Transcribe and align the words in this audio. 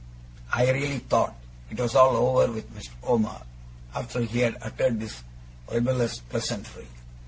I 0.51 0.71
really 0.71 0.97
thought 0.97 1.35
it 1.69 1.79
was 1.79 1.93
all 1.93 2.17
over 2.17 2.51
with 2.51 2.73
Mr. 2.73 2.89
Omer, 3.03 3.39
after 3.93 4.21
he 4.21 4.39
had 4.39 4.57
uttered 4.59 4.99
this 4.99 5.21
libellous 5.71 6.17
pleasantry. 6.21 6.87